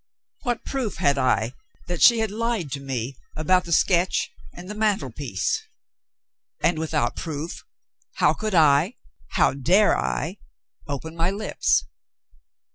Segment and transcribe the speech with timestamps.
[0.41, 1.53] What proof had I
[1.85, 5.61] that she had lied to me about the sketch and the mantlepiece?
[6.59, 7.63] And, without proof,
[8.13, 8.95] how could I,
[9.33, 10.37] how dare I,
[10.87, 11.85] open my lips?